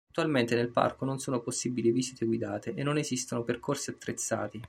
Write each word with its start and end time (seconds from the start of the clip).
Attualmente 0.09 0.55
nel 0.55 0.71
parco 0.71 1.05
non 1.05 1.19
sono 1.19 1.41
possibili 1.41 1.91
visite 1.91 2.25
guidate 2.25 2.73
e 2.73 2.81
non 2.81 2.97
esistono 2.97 3.43
percorsi 3.43 3.91
attrezzati. 3.91 4.59